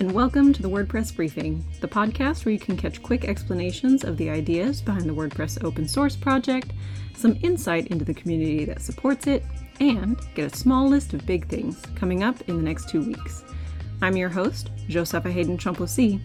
and 0.00 0.10
welcome 0.10 0.52
to 0.52 0.60
the 0.60 0.68
WordPress 0.68 1.14
Briefing, 1.14 1.64
the 1.80 1.86
podcast 1.86 2.44
where 2.44 2.52
you 2.52 2.58
can 2.58 2.76
catch 2.76 3.00
quick 3.00 3.26
explanations 3.26 4.02
of 4.02 4.16
the 4.16 4.28
ideas 4.28 4.80
behind 4.82 5.04
the 5.04 5.14
WordPress 5.14 5.62
open 5.62 5.86
source 5.86 6.16
project, 6.16 6.72
some 7.14 7.38
insight 7.42 7.86
into 7.88 8.04
the 8.04 8.12
community 8.12 8.64
that 8.64 8.80
supports 8.82 9.28
it, 9.28 9.44
and 9.78 10.20
get 10.34 10.52
a 10.52 10.56
small 10.56 10.88
list 10.88 11.14
of 11.14 11.24
big 11.26 11.46
things 11.46 11.80
coming 11.94 12.24
up 12.24 12.40
in 12.48 12.56
the 12.56 12.62
next 12.62 12.88
two 12.88 13.02
weeks. 13.02 13.44
I'm 14.02 14.16
your 14.16 14.30
host, 14.30 14.70
Josepha 14.88 15.30
Haden 15.30 15.58
Chomphosy. 15.58 16.20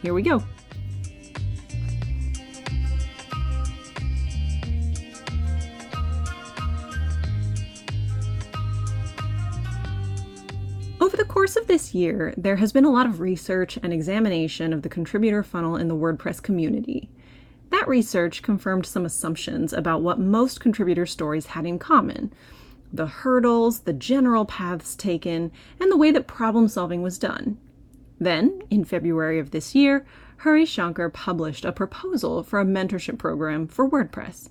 Here 0.00 0.14
we 0.14 0.22
go. 0.22 0.40
The 11.20 11.26
course 11.26 11.54
of 11.54 11.66
this 11.66 11.94
year, 11.94 12.32
there 12.38 12.56
has 12.56 12.72
been 12.72 12.86
a 12.86 12.90
lot 12.90 13.04
of 13.04 13.20
research 13.20 13.78
and 13.82 13.92
examination 13.92 14.72
of 14.72 14.80
the 14.80 14.88
contributor 14.88 15.42
funnel 15.42 15.76
in 15.76 15.86
the 15.86 15.94
WordPress 15.94 16.42
community. 16.42 17.10
That 17.68 17.86
research 17.86 18.40
confirmed 18.40 18.86
some 18.86 19.04
assumptions 19.04 19.74
about 19.74 20.00
what 20.00 20.18
most 20.18 20.60
contributor 20.60 21.04
stories 21.04 21.46
had 21.46 21.66
in 21.66 21.78
common 21.78 22.32
the 22.90 23.06
hurdles, 23.06 23.80
the 23.80 23.92
general 23.92 24.46
paths 24.46 24.96
taken, 24.96 25.52
and 25.78 25.92
the 25.92 25.96
way 25.96 26.10
that 26.10 26.26
problem 26.26 26.68
solving 26.68 27.02
was 27.02 27.18
done. 27.18 27.58
Then, 28.18 28.62
in 28.70 28.84
February 28.84 29.38
of 29.38 29.50
this 29.50 29.74
year, 29.74 30.06
Hari 30.38 30.64
Shankar 30.64 31.10
published 31.10 31.66
a 31.66 31.70
proposal 31.70 32.42
for 32.42 32.60
a 32.60 32.64
mentorship 32.64 33.18
program 33.18 33.68
for 33.68 33.88
WordPress. 33.88 34.48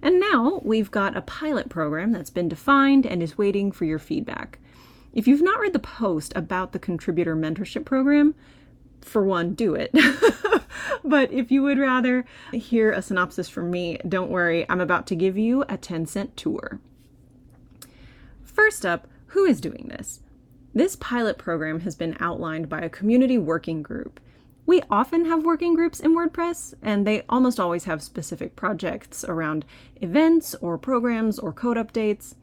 And 0.00 0.20
now 0.20 0.60
we've 0.64 0.92
got 0.92 1.16
a 1.16 1.22
pilot 1.22 1.68
program 1.68 2.12
that's 2.12 2.30
been 2.30 2.48
defined 2.48 3.04
and 3.04 3.20
is 3.20 3.36
waiting 3.36 3.72
for 3.72 3.84
your 3.84 3.98
feedback. 3.98 4.60
If 5.12 5.26
you've 5.26 5.42
not 5.42 5.60
read 5.60 5.72
the 5.72 5.78
post 5.78 6.32
about 6.36 6.72
the 6.72 6.78
contributor 6.78 7.34
mentorship 7.34 7.84
program, 7.84 8.34
for 9.00 9.24
one, 9.24 9.54
do 9.54 9.74
it. 9.74 9.90
but 11.04 11.32
if 11.32 11.50
you 11.50 11.62
would 11.62 11.78
rather 11.78 12.24
hear 12.52 12.92
a 12.92 13.02
synopsis 13.02 13.48
from 13.48 13.70
me, 13.70 13.98
don't 14.08 14.30
worry, 14.30 14.66
I'm 14.68 14.80
about 14.80 15.06
to 15.08 15.16
give 15.16 15.38
you 15.38 15.64
a 15.68 15.76
10 15.76 16.06
cent 16.06 16.36
tour. 16.36 16.80
First 18.44 18.84
up, 18.84 19.06
who 19.28 19.44
is 19.44 19.60
doing 19.60 19.86
this? 19.88 20.20
This 20.74 20.96
pilot 20.96 21.38
program 21.38 21.80
has 21.80 21.94
been 21.94 22.16
outlined 22.20 22.68
by 22.68 22.80
a 22.80 22.90
community 22.90 23.38
working 23.38 23.82
group. 23.82 24.20
We 24.66 24.82
often 24.90 25.24
have 25.24 25.44
working 25.44 25.74
groups 25.74 25.98
in 25.98 26.14
WordPress, 26.14 26.74
and 26.82 27.06
they 27.06 27.22
almost 27.28 27.58
always 27.58 27.84
have 27.84 28.02
specific 28.02 28.54
projects 28.54 29.24
around 29.24 29.64
events 30.02 30.54
or 30.60 30.76
programs 30.76 31.38
or 31.38 31.52
code 31.54 31.78
updates. 31.78 32.34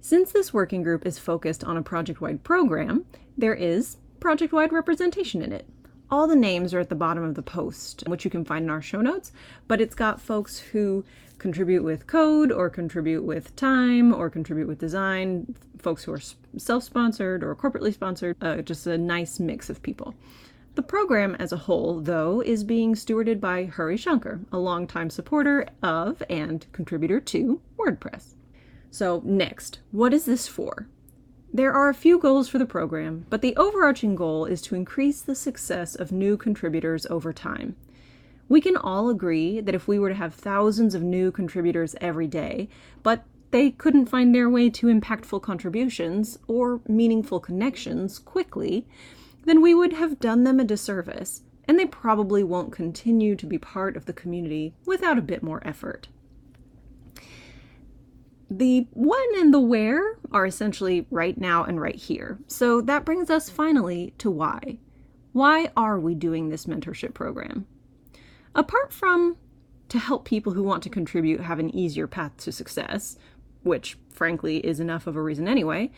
Since 0.00 0.32
this 0.32 0.54
working 0.54 0.82
group 0.82 1.04
is 1.04 1.18
focused 1.18 1.64
on 1.64 1.76
a 1.76 1.82
project 1.82 2.20
wide 2.20 2.44
program, 2.44 3.04
there 3.36 3.54
is 3.54 3.96
project 4.20 4.52
wide 4.52 4.72
representation 4.72 5.42
in 5.42 5.52
it. 5.52 5.66
All 6.10 6.26
the 6.26 6.36
names 6.36 6.72
are 6.72 6.78
at 6.78 6.88
the 6.88 6.94
bottom 6.94 7.24
of 7.24 7.34
the 7.34 7.42
post, 7.42 8.04
which 8.06 8.24
you 8.24 8.30
can 8.30 8.44
find 8.44 8.64
in 8.64 8.70
our 8.70 8.80
show 8.80 9.00
notes, 9.00 9.32
but 9.66 9.80
it's 9.80 9.94
got 9.94 10.20
folks 10.20 10.58
who 10.58 11.04
contribute 11.38 11.82
with 11.82 12.06
code 12.06 12.50
or 12.50 12.70
contribute 12.70 13.22
with 13.22 13.54
time 13.56 14.14
or 14.14 14.30
contribute 14.30 14.68
with 14.68 14.78
design, 14.78 15.54
folks 15.78 16.04
who 16.04 16.12
are 16.12 16.20
self 16.56 16.84
sponsored 16.84 17.42
or 17.42 17.54
corporately 17.54 17.92
sponsored, 17.92 18.36
uh, 18.40 18.62
just 18.62 18.86
a 18.86 18.96
nice 18.96 19.38
mix 19.40 19.68
of 19.68 19.82
people. 19.82 20.14
The 20.76 20.82
program 20.82 21.34
as 21.40 21.52
a 21.52 21.56
whole, 21.56 22.00
though, 22.00 22.40
is 22.40 22.62
being 22.62 22.94
stewarded 22.94 23.40
by 23.40 23.64
Hari 23.64 23.96
Shankar, 23.96 24.40
a 24.52 24.58
longtime 24.58 25.10
supporter 25.10 25.66
of 25.82 26.22
and 26.30 26.64
contributor 26.72 27.20
to 27.20 27.60
WordPress. 27.76 28.37
So, 28.90 29.22
next, 29.24 29.80
what 29.92 30.14
is 30.14 30.24
this 30.24 30.48
for? 30.48 30.88
There 31.52 31.72
are 31.72 31.88
a 31.88 31.94
few 31.94 32.18
goals 32.18 32.48
for 32.48 32.58
the 32.58 32.66
program, 32.66 33.26
but 33.30 33.40
the 33.42 33.56
overarching 33.56 34.14
goal 34.14 34.44
is 34.44 34.60
to 34.62 34.74
increase 34.74 35.20
the 35.20 35.34
success 35.34 35.94
of 35.94 36.12
new 36.12 36.36
contributors 36.36 37.06
over 37.06 37.32
time. 37.32 37.76
We 38.48 38.60
can 38.60 38.76
all 38.76 39.08
agree 39.08 39.60
that 39.60 39.74
if 39.74 39.88
we 39.88 39.98
were 39.98 40.08
to 40.08 40.14
have 40.14 40.34
thousands 40.34 40.94
of 40.94 41.02
new 41.02 41.30
contributors 41.30 41.94
every 42.00 42.26
day, 42.26 42.68
but 43.02 43.24
they 43.50 43.70
couldn't 43.70 44.06
find 44.06 44.34
their 44.34 44.48
way 44.48 44.68
to 44.70 44.86
impactful 44.86 45.42
contributions 45.42 46.38
or 46.46 46.80
meaningful 46.86 47.40
connections 47.40 48.18
quickly, 48.18 48.86
then 49.44 49.62
we 49.62 49.74
would 49.74 49.94
have 49.94 50.20
done 50.20 50.44
them 50.44 50.60
a 50.60 50.64
disservice, 50.64 51.42
and 51.66 51.78
they 51.78 51.86
probably 51.86 52.42
won't 52.42 52.72
continue 52.72 53.36
to 53.36 53.46
be 53.46 53.58
part 53.58 53.96
of 53.96 54.04
the 54.04 54.12
community 54.12 54.74
without 54.84 55.18
a 55.18 55.22
bit 55.22 55.42
more 55.42 55.66
effort. 55.66 56.08
The 58.50 58.86
when 58.92 59.26
and 59.36 59.52
the 59.52 59.60
where 59.60 60.18
are 60.32 60.46
essentially 60.46 61.06
right 61.10 61.38
now 61.38 61.64
and 61.64 61.80
right 61.80 61.94
here. 61.94 62.38
So 62.46 62.80
that 62.80 63.04
brings 63.04 63.28
us 63.30 63.50
finally 63.50 64.14
to 64.18 64.30
why. 64.30 64.78
Why 65.32 65.70
are 65.76 66.00
we 66.00 66.14
doing 66.14 66.48
this 66.48 66.64
mentorship 66.64 67.14
program? 67.14 67.66
Apart 68.54 68.92
from 68.92 69.36
to 69.90 69.98
help 69.98 70.24
people 70.24 70.52
who 70.52 70.62
want 70.62 70.82
to 70.82 70.90
contribute 70.90 71.40
have 71.40 71.58
an 71.58 71.74
easier 71.74 72.06
path 72.06 72.36
to 72.38 72.52
success, 72.52 73.16
which 73.62 73.98
frankly 74.10 74.58
is 74.58 74.80
enough 74.80 75.06
of 75.06 75.16
a 75.16 75.22
reason 75.22 75.46
anyway, 75.46 75.90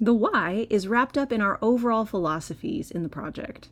the 0.00 0.14
why 0.14 0.66
is 0.70 0.88
wrapped 0.88 1.18
up 1.18 1.30
in 1.30 1.42
our 1.42 1.58
overall 1.60 2.06
philosophies 2.06 2.90
in 2.90 3.02
the 3.02 3.08
project. 3.08 3.68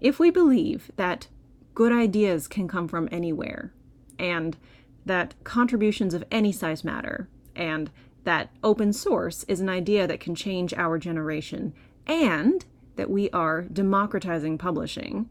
If 0.00 0.18
we 0.18 0.30
believe 0.30 0.90
that 0.96 1.28
good 1.74 1.92
ideas 1.92 2.48
can 2.48 2.68
come 2.68 2.88
from 2.88 3.08
anywhere, 3.12 3.72
and 4.18 4.56
that 5.04 5.34
contributions 5.44 6.14
of 6.14 6.24
any 6.30 6.52
size 6.52 6.82
matter, 6.84 7.28
and 7.58 7.90
that 8.24 8.50
open 8.64 8.92
source 8.92 9.44
is 9.44 9.60
an 9.60 9.68
idea 9.68 10.06
that 10.06 10.20
can 10.20 10.34
change 10.34 10.72
our 10.74 10.98
generation, 10.98 11.74
and 12.06 12.64
that 12.96 13.10
we 13.10 13.28
are 13.30 13.62
democratizing 13.62 14.56
publishing, 14.56 15.28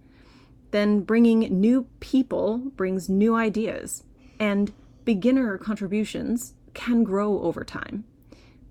then 0.71 1.01
bringing 1.01 1.39
new 1.59 1.87
people 1.99 2.57
brings 2.75 3.09
new 3.09 3.35
ideas, 3.35 4.03
and 4.39 4.73
beginner 5.05 5.57
contributions 5.57 6.53
can 6.73 7.03
grow 7.03 7.41
over 7.41 7.63
time. 7.63 8.03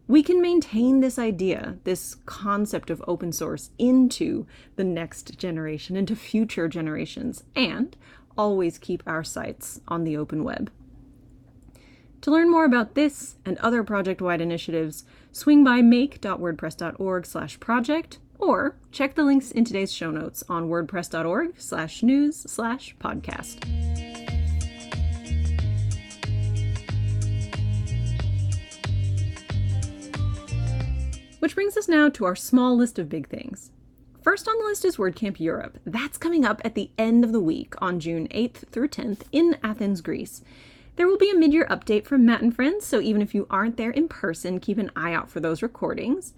We 0.08 0.22
can 0.22 0.40
maintain 0.40 1.00
this 1.00 1.18
idea, 1.18 1.78
this 1.82 2.14
concept 2.26 2.90
of 2.90 3.02
open 3.08 3.32
source 3.32 3.70
into 3.76 4.46
the 4.76 4.84
next 4.84 5.36
generation, 5.36 5.96
into 5.96 6.14
future 6.14 6.68
generations, 6.68 7.42
and 7.56 7.96
always 8.38 8.78
keep 8.78 9.02
our 9.06 9.24
sights 9.24 9.80
on 9.88 10.04
the 10.04 10.16
open 10.16 10.44
web. 10.44 10.70
To 12.22 12.30
learn 12.30 12.50
more 12.50 12.64
about 12.64 12.94
this 12.94 13.36
and 13.44 13.58
other 13.58 13.84
project-wide 13.84 14.40
initiatives, 14.40 15.04
swing 15.32 15.62
by 15.62 15.82
make.wordpress.org/project 15.82 18.18
or 18.38 18.76
check 18.92 19.14
the 19.14 19.24
links 19.24 19.50
in 19.50 19.64
today's 19.64 19.92
show 19.92 20.10
notes 20.10 20.44
on 20.48 20.68
wordpress.org 20.68 21.54
slash 21.58 22.02
news 22.02 22.36
slash 22.36 22.94
podcast. 22.98 23.64
Which 31.38 31.54
brings 31.54 31.76
us 31.76 31.88
now 31.88 32.08
to 32.08 32.24
our 32.24 32.34
small 32.34 32.76
list 32.76 32.98
of 32.98 33.08
big 33.08 33.28
things. 33.28 33.70
First 34.20 34.48
on 34.48 34.58
the 34.58 34.64
list 34.64 34.84
is 34.84 34.96
WordCamp 34.96 35.38
Europe. 35.38 35.78
That's 35.86 36.18
coming 36.18 36.44
up 36.44 36.60
at 36.64 36.74
the 36.74 36.90
end 36.98 37.24
of 37.24 37.30
the 37.30 37.40
week 37.40 37.74
on 37.78 38.00
June 38.00 38.26
8th 38.32 38.68
through 38.70 38.88
10th 38.88 39.20
in 39.30 39.56
Athens, 39.62 40.00
Greece. 40.00 40.42
There 40.96 41.06
will 41.06 41.18
be 41.18 41.30
a 41.30 41.36
mid 41.36 41.52
year 41.52 41.66
update 41.68 42.06
from 42.06 42.24
Matt 42.24 42.40
and 42.40 42.54
friends, 42.54 42.86
so 42.86 43.00
even 43.00 43.20
if 43.20 43.34
you 43.34 43.46
aren't 43.50 43.76
there 43.76 43.90
in 43.90 44.08
person, 44.08 44.58
keep 44.58 44.78
an 44.78 44.90
eye 44.96 45.12
out 45.12 45.30
for 45.30 45.40
those 45.40 45.62
recordings. 45.62 46.32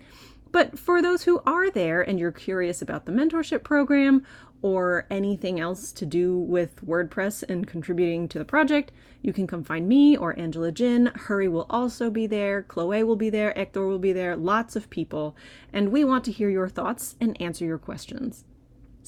But 0.51 0.79
for 0.79 1.01
those 1.01 1.25
who 1.25 1.41
are 1.47 1.71
there 1.71 2.03
and 2.03 2.19
you're 2.19 2.33
curious 2.33 2.83
about 2.83 3.07
the 3.07 3.13
mentorship 3.13 3.63
program 3.63 4.25
or 4.61 5.07
anything 5.11 5.61
else 5.61 5.93
to 5.93 6.07
do 6.07 6.37
with 6.37 6.85
WordPress 6.85 7.45
and 7.49 7.69
contributing 7.69 8.27
to 8.29 8.39
the 8.39 8.45
project, 8.45 8.91
you 9.23 9.33
can 9.33 9.47
come 9.47 9.63
find 9.63 9.87
me 9.87 10.17
or 10.17 10.37
Angela 10.37 10.73
Jin. 10.73 11.13
Hari 11.15 11.47
will 11.47 11.67
also 11.71 12.11
be 12.11 12.27
there, 12.27 12.63
Chloe 12.63 13.05
will 13.05 13.15
be 13.15 13.31
there, 13.31 13.53
Hector 13.55 13.87
will 13.87 14.01
be 14.01 14.13
there, 14.13 14.37
lots 14.37 14.75
of 14.75 14.91
people, 14.91 15.37
and 15.73 15.93
we 15.93 16.03
want 16.03 16.25
to 16.25 16.33
hear 16.33 16.49
your 16.49 16.69
thoughts 16.69 17.15
and 17.21 17.41
answer 17.41 17.65
your 17.65 17.79
questions. 17.79 18.45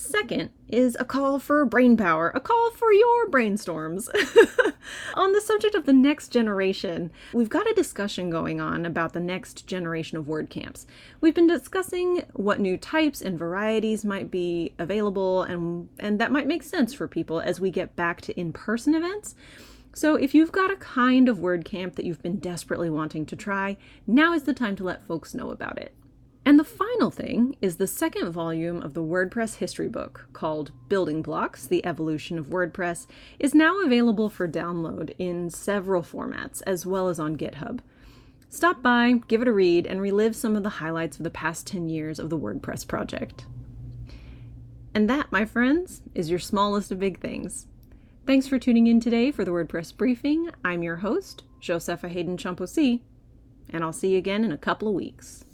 Second 0.01 0.49
is 0.67 0.97
a 0.99 1.05
call 1.05 1.39
for 1.39 1.63
brain 1.67 1.95
power, 1.95 2.33
a 2.35 2.41
call 2.41 2.71
for 2.71 2.91
your 2.91 3.29
brainstorms. 3.29 4.09
on 5.15 5.33
the 5.33 5.43
subject 5.43 5.75
of 5.75 5.85
the 5.85 5.93
next 5.93 6.29
generation, 6.29 7.11
we've 7.35 7.51
got 7.51 7.71
a 7.71 7.75
discussion 7.75 8.31
going 8.31 8.63
on 8.63 8.87
about 8.87 9.13
the 9.13 9.21
next 9.21 9.67
generation 9.67 10.17
of 10.17 10.25
WordCamps. 10.25 10.87
We've 11.21 11.35
been 11.35 11.47
discussing 11.47 12.23
what 12.33 12.61
new 12.61 12.79
types 12.79 13.21
and 13.21 13.39
varieties 13.39 14.03
might 14.03 14.31
be 14.31 14.73
available, 14.79 15.43
and, 15.43 15.91
and 15.99 16.19
that 16.19 16.33
might 16.33 16.47
make 16.47 16.63
sense 16.63 16.95
for 16.95 17.07
people 17.07 17.39
as 17.39 17.61
we 17.61 17.71
get 17.71 17.95
back 17.95 18.23
to 18.23 18.41
in 18.41 18.55
person 18.55 18.95
events. 18.95 19.35
So, 19.93 20.15
if 20.15 20.35
you've 20.35 20.53
got 20.53 20.71
a 20.71 20.77
kind 20.77 21.29
of 21.29 21.39
WordCamp 21.39 21.97
that 21.97 22.07
you've 22.07 22.23
been 22.23 22.39
desperately 22.39 22.89
wanting 22.89 23.27
to 23.27 23.37
try, 23.37 23.77
now 24.07 24.33
is 24.33 24.45
the 24.45 24.55
time 24.55 24.77
to 24.77 24.85
let 24.85 25.07
folks 25.07 25.35
know 25.35 25.51
about 25.51 25.77
it. 25.79 25.95
And 26.45 26.59
the 26.59 26.65
final 26.65 27.11
thing 27.11 27.57
is 27.61 27.77
the 27.77 27.87
second 27.87 28.33
volume 28.33 28.83
of 28.83 28.95
the 28.95 29.03
WordPress 29.03 29.57
history 29.57 29.89
book 29.89 30.27
called 30.33 30.73
Building 30.89 31.21
Blocks 31.21 31.67
The 31.67 31.85
Evolution 31.85 32.39
of 32.39 32.47
WordPress 32.47 33.07
is 33.39 33.55
now 33.55 33.81
available 33.83 34.31
for 34.31 34.49
download 34.49 35.15
in 35.19 35.51
several 35.51 36.03
formats 36.03 36.63
as 36.67 36.87
well 36.87 37.09
as 37.09 37.21
on 37.21 37.37
GitHub. 37.37 37.81
Stop 38.49 38.83
by, 38.83 39.21
give 39.29 39.43
it 39.43 39.49
a 39.49 39.53
read, 39.53 39.87
and 39.87 40.01
relive 40.01 40.35
some 40.35 40.57
of 40.57 40.63
the 40.63 40.71
highlights 40.71 41.19
of 41.19 41.25
the 41.25 41.31
past 41.31 41.67
10 41.69 41.89
years 41.89 42.19
of 42.19 42.31
the 42.31 42.39
WordPress 42.39 42.89
project. 42.89 43.47
And 44.93 45.09
that, 45.09 45.31
my 45.31 45.45
friends, 45.45 46.03
is 46.15 46.31
your 46.31 46.41
smallest 46.41 46.91
of 46.91 46.99
big 46.99 47.21
things. 47.21 47.69
Thanks 48.27 48.49
for 48.49 48.59
tuning 48.59 48.87
in 48.87 48.99
today 48.99 49.31
for 49.31 49.45
the 49.45 49.53
WordPress 49.53 49.97
briefing. 49.97 50.51
I'm 50.65 50.83
your 50.83 50.97
host, 50.97 51.45
Josepha 51.61 52.09
Haden 52.09 52.39
Chomphosy, 52.39 53.03
and 53.69 53.85
I'll 53.85 53.93
see 53.93 54.13
you 54.13 54.19
again 54.19 54.43
in 54.43 54.51
a 54.51 54.59
couple 54.59 54.89
of 54.89 54.95
weeks. 54.95 55.45